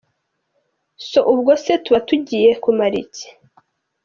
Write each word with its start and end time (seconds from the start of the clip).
So 1.09 1.19
ubwo 1.33 1.51
se 1.63 1.71
tuba 1.83 1.99
tugiyeyo 2.07 2.55
kumara 2.63 2.95
iki? 3.03 3.27